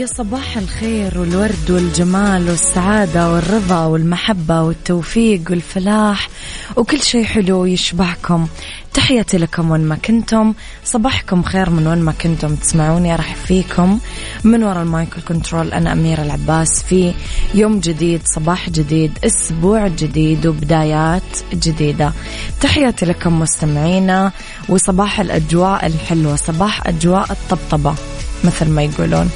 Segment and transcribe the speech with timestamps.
[0.00, 6.28] يا صباح الخير والورد والجمال والسعادة والرضا والمحبة والتوفيق والفلاح
[6.76, 8.46] وكل شيء حلو يشبعكم
[8.94, 10.54] تحياتي لكم وين ما كنتم.
[10.84, 12.54] صباحكم خير من وين ما كنتم.
[12.54, 13.98] تسمعوني راح فيكم.
[14.44, 17.14] من وراء المايكل كنترول أنا أميرة العباس في
[17.54, 21.22] يوم جديد صباح جديد أسبوع جديد وبدايات
[21.54, 22.12] جديدة.
[22.60, 24.32] تحياتي لكم مستمعينا
[24.68, 27.94] وصباح الأجواء الحلوة صباح أجواء الطبطبة
[28.44, 29.30] مثل ما يقولون.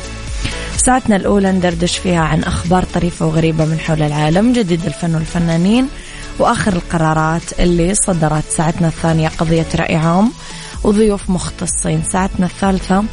[0.84, 5.88] ساعتنا الأولى ندردش فيها عن أخبار طريفة وغريبة من حول العالم جديد الفن والفنانين
[6.38, 10.32] وآخر القرارات اللي صدرت ساعتنا الثانية قضية رأي عام
[10.84, 13.04] وضيوف مختصين ساعتنا الثالثة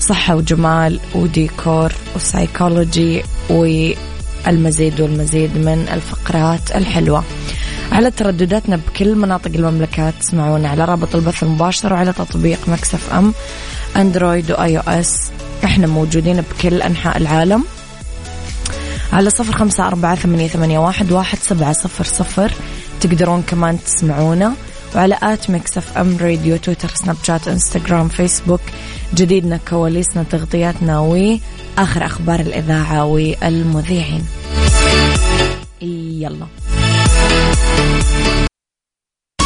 [0.00, 7.24] صحة وجمال وديكور وسايكولوجي والمزيد والمزيد من الفقرات الحلوة.
[7.92, 13.34] على تردداتنا بكل مناطق المملكة تسمعونا على رابط البث المباشر وعلى تطبيق Mix FM
[13.96, 15.30] Android و iOS
[15.64, 17.64] إحنا موجودين بكل أنحاء العالم.
[19.12, 22.52] على صفر خمسة أربعة ثمانية, ثمانية واحد, واحد سبعة صفر صفر.
[23.00, 24.54] تقدرون كمان تسمعونا
[24.94, 28.60] وعلى at Mix FM Radio تويتر سناب شات إنستغرام فيسبوك.
[29.14, 34.26] جديدنا كواليسنا تغطياتنا وآخر أخبار الإذاعة والمذيعين.
[35.82, 36.46] يلا.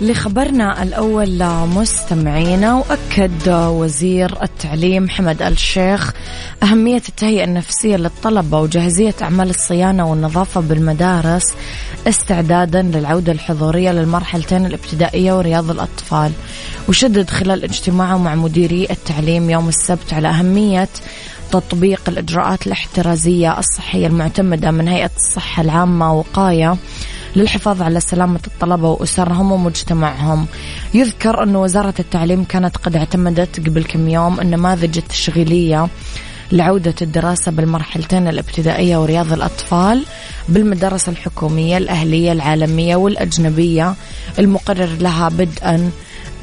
[0.00, 6.12] لخبرنا الأول مستمعينا وأكد وزير التعليم حمد الشيخ
[6.62, 11.52] أهمية التهيئة النفسية للطلبة وجاهزية أعمال الصيانة والنظافة بالمدارس
[12.08, 16.32] استعدادا للعودة الحضورية للمرحلتين الابتدائية ورياض الأطفال.
[16.88, 20.88] وشدد خلال اجتماعه مع مديري التعليم يوم السبت على أهمية
[21.52, 26.76] تطبيق الإجراءات الاحترازية الصحية المعتمدة من هيئة الصحة العامة وقاية
[27.36, 30.46] للحفاظ على سلامة الطلبة وأسرهم ومجتمعهم.
[30.94, 35.88] يذكر أن وزارة التعليم كانت قد اعتمدت قبل كم يوم النماذج التشغيلية
[36.52, 40.04] لعودة الدراسة بالمرحلتين الابتدائية ورياض الأطفال
[40.48, 43.94] بالمدارس الحكومية الأهلية العالمية والأجنبية.
[44.38, 45.90] المقرر لها بدءا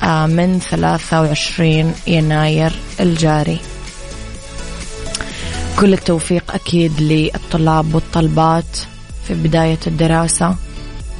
[0.04, 3.60] آه، من 23 يناير الجاري.
[5.80, 8.78] كل التوفيق أكيد للطلاب والطلبات
[9.28, 10.56] في بداية الدراسة.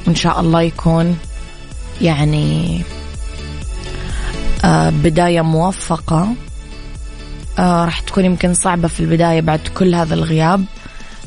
[0.06, 1.18] وإن شاء الله يكون
[2.00, 2.82] يعني
[4.64, 6.28] آه بداية موفقة.
[7.58, 10.64] آه راح تكون يمكن صعبة في البداية بعد كل هذا الغياب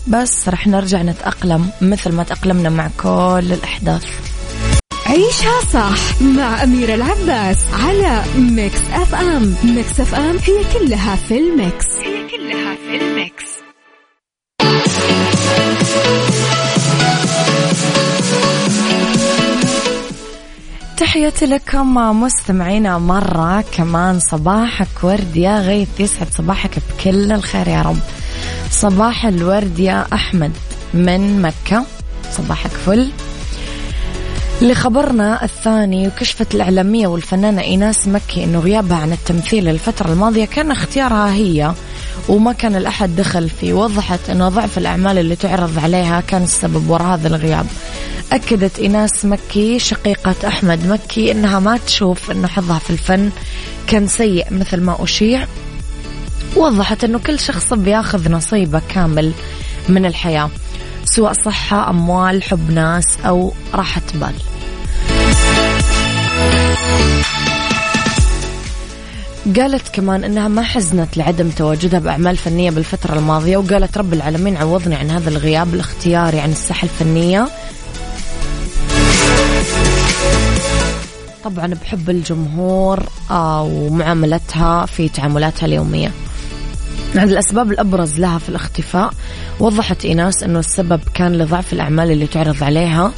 [0.08, 4.06] بس راح نرجع نتأقلم مثل ما تأقلمنا مع كل الأحداث.
[5.06, 9.56] عيشها صح مع أميرة العباس على Mix F M.
[9.64, 11.91] Mix FM هي كلها في ال mix.
[21.02, 24.20] تحياتي لكم مستمعينا مرة كمان.
[24.20, 28.00] صباحك ورد يا غيث يسعد صباحك بكل الخير يا رب.
[28.72, 30.52] صباح الورد يا أحمد
[30.94, 31.86] من مكة.
[32.32, 33.10] صباحك فل.
[34.62, 41.34] لخبرنا الثاني وكشفت الإعلامية والفنانة إيناس مكي أنه غيابها عن التمثيل الفترة الماضية كان اختيارها
[41.34, 41.74] هي
[42.30, 47.08] وما كان الأحد دخل فيه وضحت أنه ضعف الأعمال اللي تعرض عليها كان السبب وراء
[47.08, 47.66] هذا الغياب.
[48.32, 53.30] أكدت إيناس مكي شقيقة أحمد مكي أنها ما تشوف أنه حظها في الفن
[53.88, 55.48] كان سيء مثل ما أشيع.
[56.56, 59.32] وضحت أنه كل شخص بياخذ نصيبه كامل
[59.90, 60.50] من الحياة
[61.06, 64.34] سواء صحة أموال حب ناس أو راحة بال.
[69.56, 74.96] قالت كمان إنها ما حزنت لعدم تواجدها بأعمال فنية بالفترة الماضية وقالت رب العالمين عوضني
[74.96, 77.48] عن هذا الغياب الاختياري عن الساحة الفنية.
[81.44, 86.12] طبعا بحب الجمهور آه، ومعاملتها في تعاملاتها اليومية.
[87.16, 89.14] عن الأسباب الأبرز لها في الاختفاء
[89.60, 93.12] وضحت إيناس أنه السبب كان لضعف الأعمال اللي تعرض عليها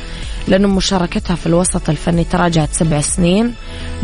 [0.47, 3.53] لأنه مشاركتها في الوسط الفني تراجعت سبع سنين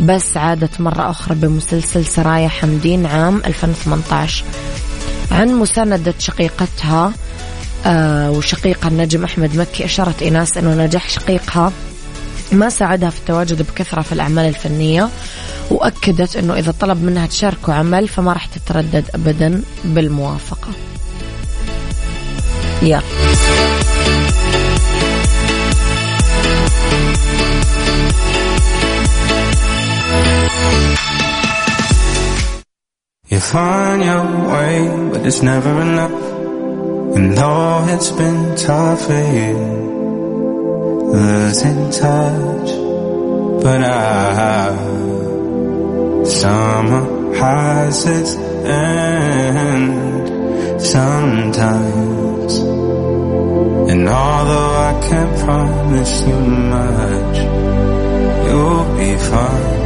[0.00, 4.44] بس عادت مرة أخرى بمسلسل سرايا حمدين عام 2018
[5.30, 7.12] عن مساندة شقيقتها
[7.86, 11.72] آه وشقيقها النجم أحمد مكي أشارت إيناس أنه نجاح شقيقها
[12.52, 15.08] ما ساعدها في التواجد بكثرة في الأعمال الفنية
[15.70, 20.68] وأكدت أنه إذا طلب منها تشاركه عمل فما راح تتردد أبدا بالموافقة
[22.82, 23.00] يلا
[33.32, 36.20] You find your way, but it's never enough.
[37.14, 39.99] And though it's been tough for you,
[41.12, 42.70] losing touch,
[43.62, 44.30] but I
[46.30, 49.90] Summer has its end
[50.80, 52.58] sometimes.
[53.90, 57.36] And although I can't promise you much,
[58.46, 59.80] you'll be fine.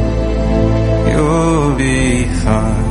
[1.09, 2.84] You'll be fine.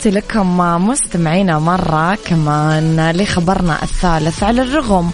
[0.00, 0.58] تحياتي لكم
[0.88, 5.10] مستمعينا مرة كمان لخبرنا الثالث على الرغم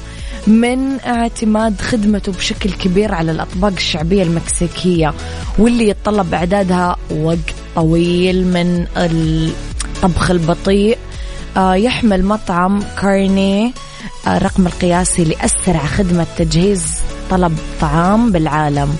[0.47, 5.15] من اعتماد خدمته بشكل كبير على الأطباق الشعبية المكسيكية
[5.59, 10.99] واللي يتطلب إعدادها وقت طويل من الطبخ البطيء
[11.57, 13.73] آه، يحمل مطعم كارني
[14.27, 17.01] الرقم القياسي لأسرع خدمة تجهيز
[17.31, 18.97] طلب طعام بالعالم.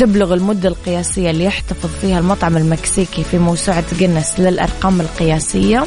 [0.00, 5.84] تبلغ المدة القياسية اللي يحتفظ فيها المطعم المكسيكي في موسوعة جنس للأرقام القياسية.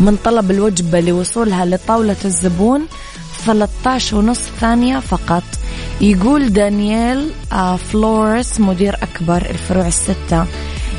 [0.00, 2.86] من طلب الوجبة لوصولها لطاولة الزبون
[3.46, 5.42] 13 ونص ثانية فقط.
[6.00, 10.46] يقول دانييل آه، فلورس مدير أكبر الفروع الستة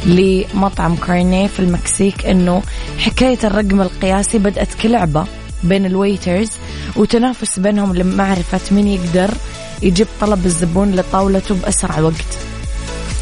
[0.06, 2.62] لمطعم كارنيه في المكسيك إنه
[2.98, 5.26] حكاية الرقم القياسي بدأت كلعبة
[5.64, 6.52] بين ال waiters
[6.96, 9.32] وتنافس بينهم لمعرفة مين يقدر
[9.82, 12.38] يجيب طلب الزبون لطاولته بأسرع وقت.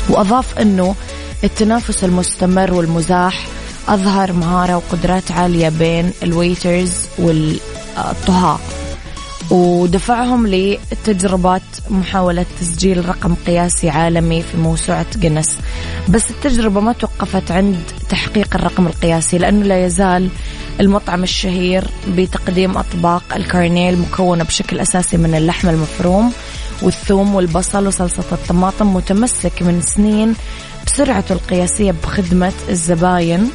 [0.09, 0.95] وأضاف أنه
[1.43, 3.47] التنافس المستمر والمزاح
[3.87, 8.59] أظهر مهارة وقدرات عالية بين ال waiters والطهاة
[9.51, 15.57] ودفعهم لتجربة محاولة تسجيل رقم قياسي عالمي في موسوعة جنس
[16.09, 17.79] بس التجربة ما توقفت عند
[18.09, 20.29] تحقيق الرقم القياسي لأنه لا يزال
[20.79, 26.33] المطعم الشهير بتقديم أطباق الكارني المكونة بشكل أساسي من اللحم المفروم
[26.81, 30.35] والثوم والبصل وصلصة الطماطم متمسك من سنين
[30.85, 33.49] بسرعته القياسية بخدمة الزباين.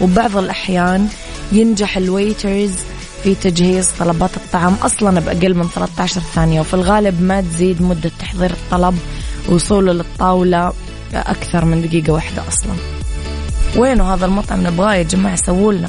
[0.00, 1.08] وبعض الأحيان
[1.52, 2.72] ينجح الويترز
[3.22, 8.50] في تجهيز طلبات الطعام أصلا بأقل من 13 ثانية وفي الغالب ما تزيد مدة تحضير
[8.50, 8.98] الطلب
[9.48, 10.72] وصوله للطاولة
[11.14, 12.72] أكثر من دقيقة واحدة أصلا.
[13.76, 15.88] وينه هذا المطعم؟ نبغاه يا جماعة سوولنا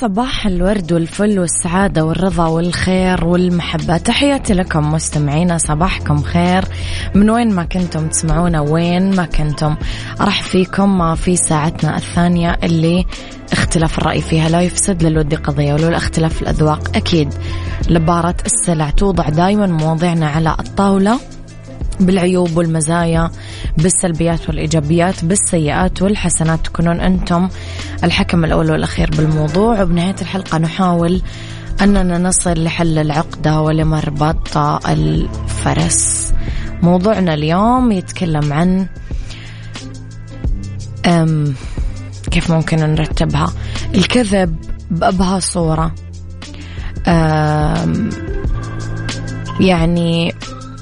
[0.00, 3.96] صباح الورد والفل والسعادة والرضا والخير والمحبة.
[3.96, 6.64] تحياتي لكم مستمعينا صباحكم خير.
[7.14, 9.76] من وين ما كنتم تسمعونا وين ما كنتم
[10.20, 13.04] راح فيكم في ساعتنا الثانية اللي
[13.52, 16.96] اختلاف الرأي فيها لا يفسد للود قضية ولولا اختلاف الأذواق.
[16.96, 17.34] أكيد
[17.88, 21.20] لبارة السلع توضع دائما مواضيعنا على الطاولة.
[22.00, 23.30] بالعيوب والمزايا
[23.78, 26.64] بالسلبيات والإيجابيات بالسيئات والحسنات.
[26.64, 27.48] تكونون أنتم
[28.04, 29.82] الحكم الأول والأخير بالموضوع.
[29.82, 31.22] وبنهاية الحلقة نحاول
[31.82, 34.56] أننا نصل لحل العقدة ولمربط
[34.88, 36.32] الفرس.
[36.82, 38.86] موضوعنا اليوم يتكلم عن
[41.06, 41.54] أم
[42.30, 43.52] كيف ممكن نرتبها؟
[43.94, 44.56] الكذب
[44.90, 45.94] بأبهى صورة.
[49.60, 50.34] يعني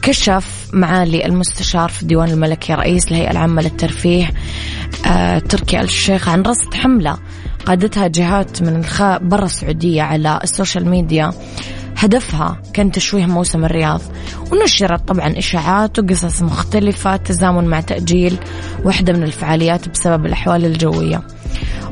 [0.02, 4.30] كشف معالي المستشار في الديوان الملكي رئيس الهيئة العامة للترفيه
[5.06, 7.18] آه تركي الشيخ عن رصد حملة
[7.66, 11.32] قادتها جهات من خارج السعودية على السوشيال ميديا.
[11.96, 14.00] هدفها كان تشويه موسم الرياض.
[14.52, 18.38] ونشرت طبعا إشاعات وقصص مختلفة تزامن مع تأجيل
[18.84, 21.22] واحدة من الفعاليات بسبب الأحوال الجوية.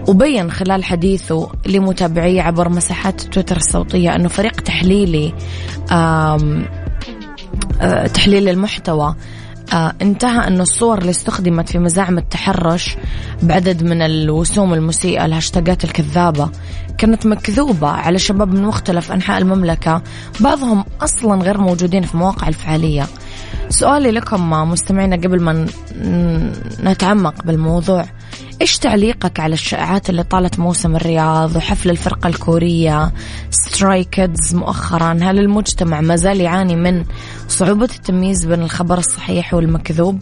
[0.09, 5.35] وبين خلال حديثه لمتابعيه عبر مساحات تويتر الصوتية أنه فريق تحليلي
[8.15, 9.15] تحليل المحتوى.
[9.73, 12.97] آه انتهى أن الصور اللي استخدمت في مزاعم التحرش
[13.43, 16.51] بعدد من الوسوم المسيئة الهاشتاجات الكذابة
[16.99, 20.03] كانت مكذوبة على شباب من مختلف أنحاء المملكة
[20.41, 23.07] بعضهم أصلا غير موجودين في مواقع الفعالية.
[23.69, 25.67] سؤالي لكم مستمعينا قبل ما
[26.85, 28.05] نتعمق بالموضوع.
[28.61, 33.13] إيش تعليقك على الشائعات اللي طالت موسم الرياض وحفل الفرقة الكورية؟
[33.51, 35.19] ستراي كيدز مؤخرا.
[35.23, 37.05] هل المجتمع ما زال يعاني من
[37.49, 40.19] صعوبة التمييز بين الخبر الصحيح والمكذوب؟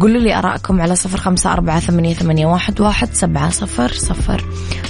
[0.00, 4.44] قولوا لي أراءكم على صفر خمسة أربعة ثمانية, ثمانية واحد, واحد سبعة صفر صفر.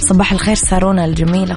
[0.09, 1.57] صباح الخير سارونا الجميلة.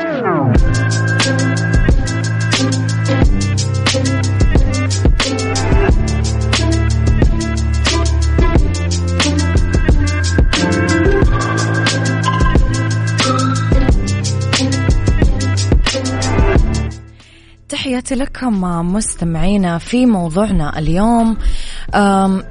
[18.01, 18.61] تحياتي لكم
[18.93, 21.37] مستمعينا في موضوعنا اليوم.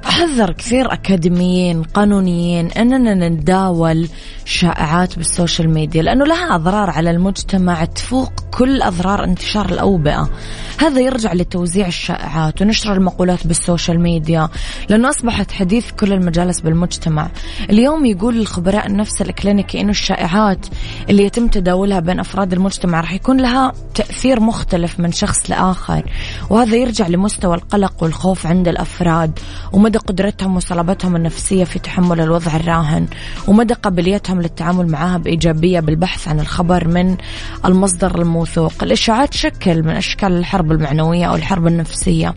[0.03, 4.07] حذر كثير أكاديميين قانونيين أننا نتداول
[4.51, 10.29] شائعات بالسوشيال ميديا لأنه لها أضرار على المجتمع تفوق كل أضرار انتشار الأوبئة.
[10.77, 14.49] هذا يرجع لتوزيع الشائعات ونشر المقولات بالسوشيال ميديا
[14.89, 17.29] لأنه أصبحت حديث كل المجالس بالمجتمع.
[17.69, 20.65] اليوم يقول الخبراء النفس الإكلينيكي أنه الشائعات
[21.09, 26.03] اللي يتم تداولها بين أفراد المجتمع راح يكون لها تأثير مختلف من شخص لآخر
[26.49, 29.39] وهذا يرجع لمستوى القلق والخوف عند الأفراد
[29.73, 33.07] ومدى قدرتهم وصلابتهم النفسية في تحمل الوضع الراهن
[33.47, 37.17] ومدى قابليتهم للتعامل معها بإيجابية بالبحث عن الخبر من
[37.65, 38.73] المصدر الموثوق.
[38.83, 42.35] الإشاعات شكل من أشكال الحرب المعنوية أو الحرب النفسية.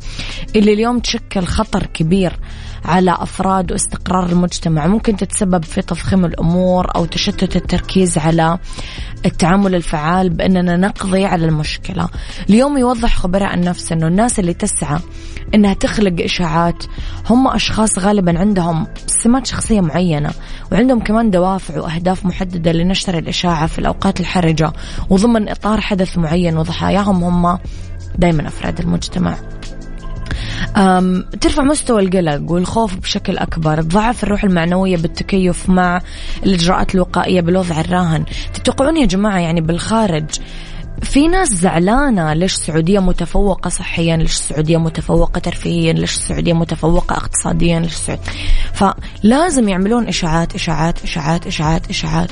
[0.56, 2.32] اللي اليوم تشكل خطر كبير
[2.84, 4.86] على أفراد واستقرار المجتمع.
[4.86, 8.58] ممكن تتسبب في تضخيم الأمور أو تشتت التركيز على
[9.26, 12.08] التعامل الفعال بأننا نقضي على المشكلة.
[12.50, 14.98] اليوم يوضح خبراء النفس أنه الناس اللي تسعى
[15.54, 16.84] أنها تخلق إشاعات
[17.30, 20.30] هم أشخاص غالبا عندهم سمات شخصية معينة
[20.72, 24.72] وعندهم كمان دوافع وأهداف محددة لنشر الإشاعة في الأوقات الحرجة
[25.10, 27.58] وضمن إطار حدث معين وضحاياهم هم
[28.18, 29.36] دائما أفراد المجتمع.
[31.40, 36.00] ترفع مستوى القلق والخوف بشكل أكبر تضعف الروح المعنوية بالتكيف مع
[36.46, 38.24] الإجراءات الوقائية بالوضع الراهن.
[38.54, 40.24] تتوقعون يا جماعة يعني بالخارج
[41.02, 47.80] في ناس زعلانة ليش السعودية متفوقة صحيا ليش السعودية متفوقة ترفيهيا ليش السعودية متفوقة اقتصاديا
[47.80, 48.22] ليش السعودية
[48.72, 52.30] فلازم يعملون إشاعات إشاعات إشاعات إشاعات إشاعات.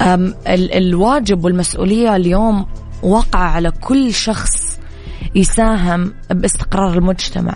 [0.00, 2.66] ال الواجب والمسؤولية اليوم
[3.02, 4.75] وقع على كل شخص
[5.36, 7.54] يساهم باستقرار المجتمع.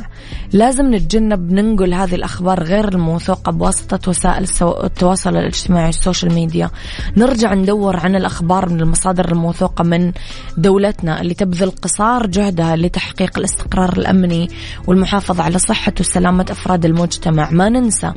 [0.52, 4.46] لازم نتجنب ننقل هذه الأخبار غير الموثوقة بواسطة وسائل
[4.84, 6.70] التواصل الاجتماعي السوشيال ميديا.
[7.16, 10.12] نرجع ندور عن الأخبار من المصادر الموثوقة من
[10.56, 14.48] دولتنا اللي تبذل قصارى جهدها لتحقيق الاستقرار الأمني
[14.86, 17.50] والمحافظة على صحة وسلامة أفراد المجتمع.
[17.50, 18.12] ما ننسى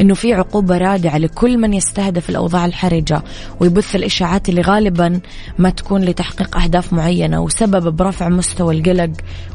[0.00, 3.22] أنه في عقوبة رادعة لكل من يستهدف الأوضاع الحرجة
[3.60, 5.20] ويبث الإشاعات اللي غالبا
[5.58, 9.01] ما تكون لتحقيق أهداف معينة وسبب برفع مستوى القلق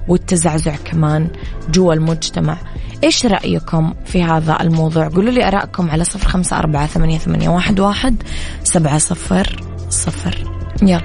[0.07, 1.27] والتزعزع كمان
[1.69, 2.57] جوا المجتمع.
[3.03, 7.79] إيش رأيكم في هذا الموضوع؟ قولوا لي أراءكم على صفر خمسة أربعة ثمانية, ثمانية واحد,
[7.79, 8.23] واحد
[8.63, 9.55] سبعة صفر
[9.89, 10.35] صفر.
[10.81, 11.01] يلا.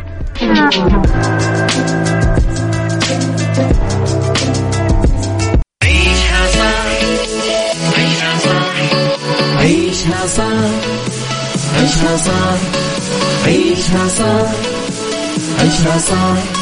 [5.83, 6.47] عيشها
[8.37, 8.73] صح
[9.59, 10.53] عيشها صح
[11.77, 12.59] عيشها صح
[13.47, 14.51] عيشها صح
[15.61, 16.62] عيشها صح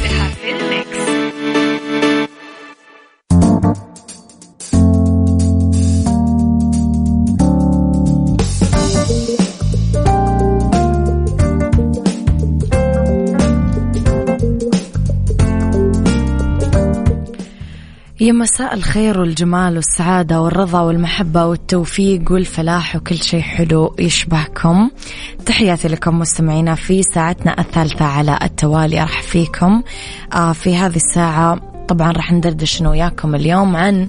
[18.21, 24.89] يا مساء الخير والجمال والسعادة والرضا والمحبة والتوفيق والفلاح وكل شيء حلو يشبهكم.
[25.45, 29.01] تحياتي لكم مستمعينا في ساعتنا الثالثة على التوالي.
[29.01, 29.83] أرحب فيكم
[30.33, 31.59] آه في هذه الساعة.
[31.87, 34.07] طبعا راح ندردش أنا وياكم اليوم عن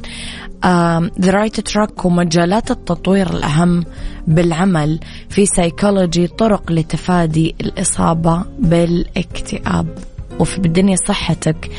[1.20, 3.84] the right track ومجالات التطوير الأهم
[4.26, 10.11] بالعمل في سيكولوجي طرق لتفادي الإصابة بالاكتئاب.
[10.42, 11.70] وفي بالدنيا صحتك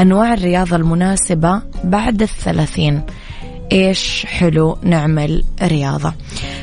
[0.00, 3.02] أنواع الرياضة المناسبة بعد الثلاثين.
[3.72, 6.14] إيش حلو نعمل رياضة.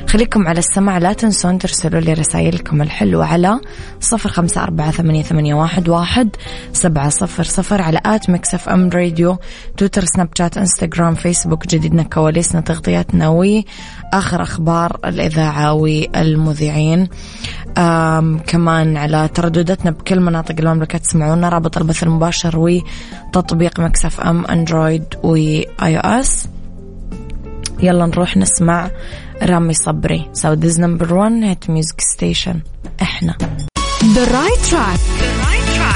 [0.07, 3.59] خليكم على السماع لا تنسون ترسلوا لي رسائلكم الحلوة على
[3.99, 6.29] صفر خمسة أربعة ثمانية, واحد, واحد
[6.73, 9.37] سبعة صفر صفر على at Mix FM Radio
[9.77, 17.07] تويتر سناب شات إنستغرام فيسبوك جديدنا كواليسنا تغطياتنا وآخر أخبار الإذاعة والمذيعين.
[18.47, 25.97] كمان على تردداتنا بكل مناطق المملكة تسمعونا رابط البث المباشر وتطبيق Mix FM أندرويد و
[25.97, 26.47] iOS.
[27.79, 28.91] يلا نروح نسمع
[29.41, 30.29] رامي صبري.
[30.33, 32.55] Saudi's number one hit music station.
[33.01, 33.37] إحنا.
[34.01, 34.99] The right track.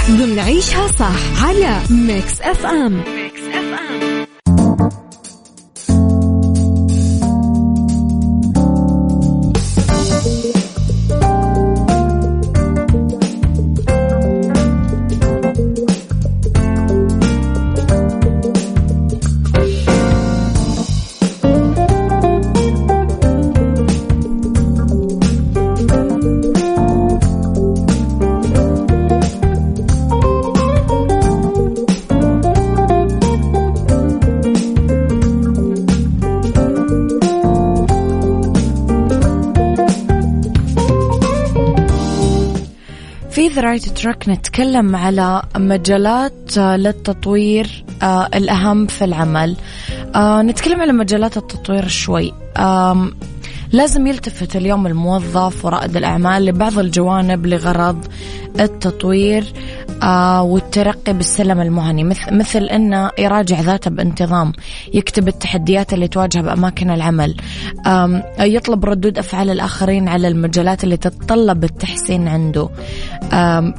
[0.09, 3.20] ضمن عيشها صح على Mix FM
[43.71, 49.55] رايت تراك نتكلم على مجالات للتطوير آه الأهم في العمل.
[50.15, 52.33] آه نتكلم على مجالات التطوير شوي.
[52.57, 53.11] آه
[53.71, 58.07] لازم يلتفت اليوم الموظف ورائد الأعمال لبعض الجوانب لغرض
[58.59, 59.53] التطوير
[60.03, 64.53] آه والترقي بالسلم المهني مثل, أنه يراجع ذاته بانتظام
[64.93, 67.35] يكتب التحديات اللي تواجهه بأماكن العمل
[68.39, 72.69] يطلب ردود أفعال الآخرين على المجالات اللي تتطلب التحسين عنده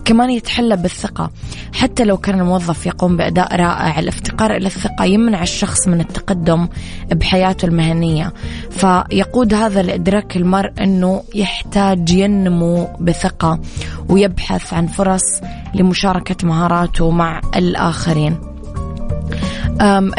[0.04, 1.30] كمان يتحلى بالثقة.
[1.72, 6.68] حتى لو كان الموظف يقوم بأداء رائع الافتقار إلى الثقة يمنع الشخص من التقدم
[7.12, 8.32] بحياته المهنية.
[8.70, 13.60] فيقود هذا لإدراك المرء أنه يحتاج ينمو بثقة
[14.08, 15.40] ويبحث عن فرص
[15.74, 18.36] لمشاركة مهاراته مع الآخرين.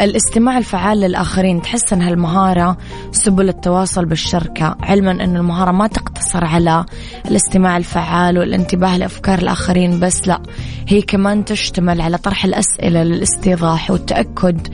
[0.00, 2.76] الاستماع الفعال للآخرين تحسن هالمهارة
[3.12, 6.84] سبل التواصل بالشركة علما أن المهارة ما تقتصر على
[7.30, 10.40] الاستماع الفعال والانتباه لأفكار الآخرين بس لا
[10.88, 14.68] هي كمان تشتمل على طرح الأسئلة للاستيضاح والتأكد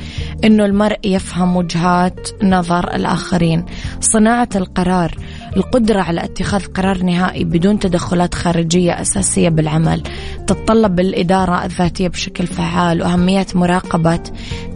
[0.45, 3.65] أنه المرء يفهم وجهات نظر الآخرين.
[4.01, 5.15] صناعة القرار
[5.57, 10.03] القدرة على اتخاذ قرار نهائي بدون تدخلات خارجية أساسية بالعمل
[10.47, 14.21] تتطلب الإدارة الذاتية بشكل فعال وأهمية مراقبة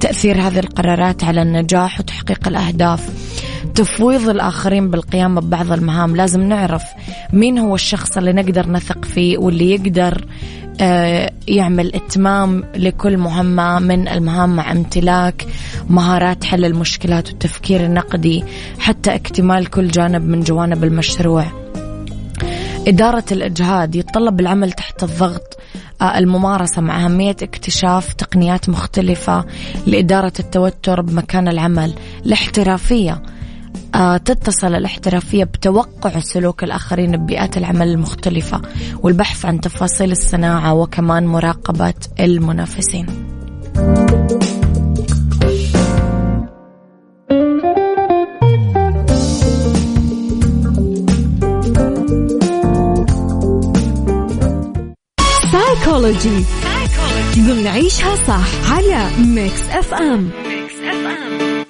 [0.00, 3.08] تأثير هذه القرارات على النجاح وتحقيق الأهداف.
[3.74, 6.16] تفويض الآخرين بالقيام ببعض المهام.
[6.16, 6.82] لازم نعرف
[7.32, 10.26] مين هو الشخص اللي نقدر نثق فيه واللي يقدر
[10.80, 15.46] آه، يعمل إتمام لكل مهمة من المهام مع امتلاك
[15.88, 18.44] مهارات حل المشكلات والتفكير النقدي
[18.78, 21.44] حتى اكتمال كل جانب من جوانب المشروع.
[22.88, 25.58] إدارة الإجهاد يتطلب العمل تحت الضغط
[26.02, 29.44] آه، الممارسة مع أهمية اكتشاف تقنيات مختلفة
[29.86, 31.94] لإدارة التوتر بمكان العمل.
[32.26, 33.22] الاحترافية
[34.24, 38.62] تتصل الاحترافية بتوقع سلوك الآخرين ببيئات العمل المختلفة
[39.02, 43.06] والبحث عن تفاصيل الصناعة وكمان مراقبة المنافسين.
[55.52, 56.44] سايكولوجي
[57.38, 61.63] ضمن عيشها صح على ميكس اف ام ميكس اف ام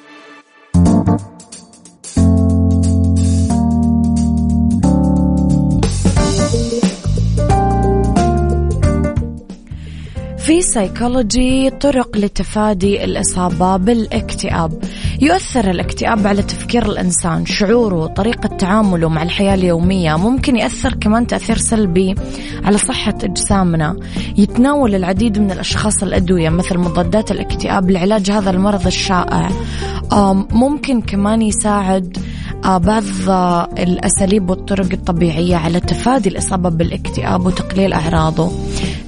[10.55, 14.85] في سيكولوجي طرق لتفادي الإصابة بالاكتئاب.
[15.21, 20.17] يؤثر الاكتئاب على تفكير الإنسان شعوره وطريقة تعامله مع الحياة اليومية.
[20.17, 22.15] ممكن يأثر كمان تأثير سلبي
[22.65, 23.97] على صحة أجسامنا.
[24.37, 29.51] يتناول العديد من الأشخاص الأدوية مثل مضادات الاكتئاب لعلاج هذا المرض الشائع.
[30.51, 32.19] ممكن كمان يساعد
[32.67, 33.05] بعض
[33.79, 38.53] الأساليب والطرق الطبيعية على تفادي الإصابة بالاكتئاب وتقليل أعراضه.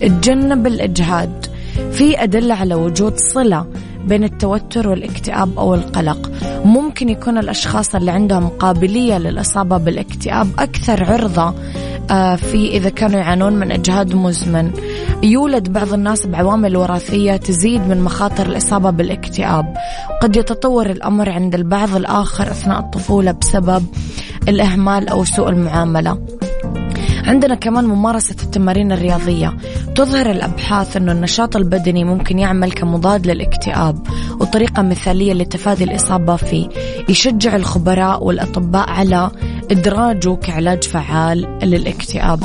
[0.00, 1.46] تجنب الإجهاد.
[1.92, 3.66] في أدلة على وجود صلة
[4.06, 6.30] بين التوتر والاكتئاب أو القلق.
[6.64, 11.54] ممكن يكون الأشخاص اللي عندهم قابلية للإصابة بالاكتئاب أكثر عرضة
[12.10, 14.70] آه، في إذا كانوا يعانون من إجهاد مزمن.
[15.22, 19.25] يولد بعض الناس بعوامل وراثية تزيد من مخاطر الإصابة بالاكتئاب.
[20.22, 23.87] قد يتطور الأمر عند البعض الآخر أثناء الطفولة بسبب
[24.49, 26.18] الإهمال أو سوء المعاملة.
[27.25, 29.57] عندنا كمان ممارسة التمارين الرياضية.
[29.94, 34.07] تظهر الأبحاث أنه النشاط البدني ممكن يعمل كمضاد للاكتئاب
[34.40, 36.68] وطريقة مثالية لتفادي الإصابة فيه.
[37.09, 39.31] يشجع الخبراء والأطباء على
[39.70, 42.42] إدراجه كعلاج فعال للاكتئاب.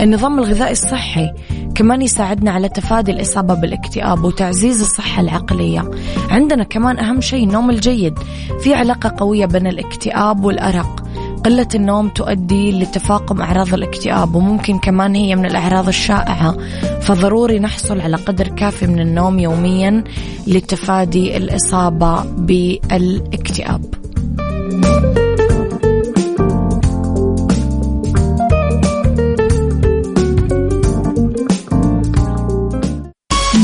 [0.00, 1.32] النظام الغذائي الصحي
[1.74, 5.90] كمان يساعدنا على تفادي الإصابة بالاكتئاب وتعزيز الصحة العقلية.
[6.30, 8.14] عندنا كمان أهم شيء النوم الجيد.
[8.60, 11.04] في علاقة قوية بين الاكتئاب والأرق.
[11.44, 16.56] قلة النوم تؤدي لتفاقم أعراض الاكتئاب وممكن كمان هي من الأعراض الشائعة.
[17.00, 20.04] فضروري نحصل على قدر كافي من النوم يوميا
[20.46, 23.84] لتفادي الإصابة بالاكتئاب.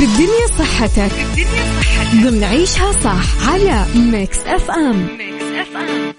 [0.01, 1.13] بالدنيا صحتك.
[1.13, 2.17] بالدنيا صحتك.
[2.23, 5.07] ضمن عيشها صح على Mix FM.
[5.19, 6.13] Mix FM.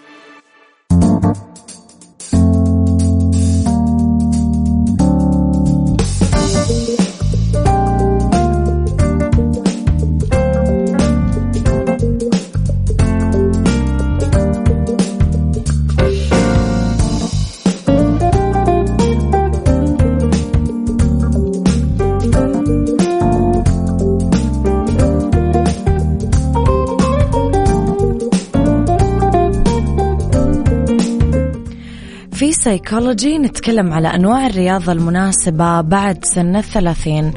[32.72, 37.34] سايكولوجي نتكلم على أنواع الرياضة المناسبة بعد سن الثلاثين.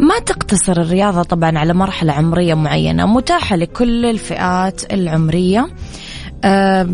[0.00, 5.68] ما تقتصر الرياضة طبعا على مرحلة عمرية معينة متاحة لكل الفئات العمرية.
[6.44, 6.88] أه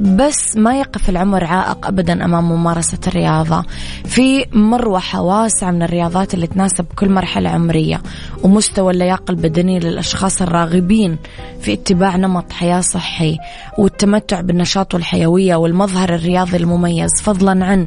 [0.00, 3.64] بس ما يقف العمر عائق ابدا أمام ممارسة الرياضة.
[4.04, 8.02] في مروحه واسعه من الرياضات اللي تناسب كل مرحلة عمرية
[8.42, 11.18] ومستوى اللياقة البدنيه للأشخاص الراغبين
[11.60, 13.38] في اتباع نمط حياة صحي
[13.78, 17.10] والتمتع بالنشاط والحيوية والمظهر الرياضي المميز.
[17.22, 17.86] فضلا عن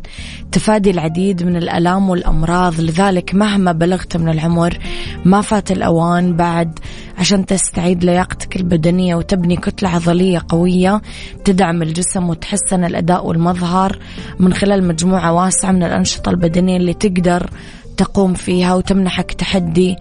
[0.52, 4.78] تفادي العديد من الألام والأمراض لذلك مهما بلغت من العمر
[5.26, 6.80] ما فات الأوان بعد
[7.17, 11.02] عشان تستعيد لياقتك البدنية وتبني كتلة عضلية قوية
[11.45, 13.97] تدعم الجسم الجسم وتحسن الأداء والمظهر
[14.39, 17.49] من خلال مجموعة واسعة من الأنشطة البدنية اللي تقدر
[17.97, 19.95] تقوم فيها وتمنحك تحدي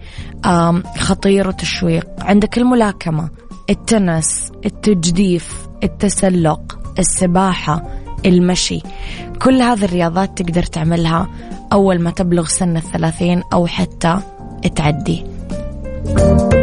[0.97, 2.07] خطير وتشويق.
[2.19, 3.29] عندك الملاكمة
[3.69, 7.83] التنس التجديف التسلق السباحة
[8.25, 8.81] المشي.
[9.41, 11.27] كل هذه الرياضات تقدر تعملها
[11.73, 14.19] أول ما تبلغ سن الثلاثين أو حتى
[14.75, 15.23] تعدي.
[16.05, 16.62] thank you